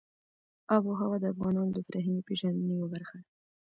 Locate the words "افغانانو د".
1.33-1.79